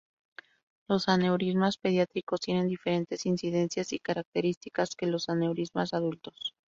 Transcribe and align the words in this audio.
Los 0.89 1.07
aneurismas 1.09 1.77
pediátricos 1.77 2.39
tienen 2.39 2.67
diferentes 2.67 3.27
incidencias 3.27 3.93
y 3.93 3.99
características 3.99 4.95
que 4.95 5.05
los 5.05 5.29
aneurismas 5.29 5.93
adultos. 5.93 6.55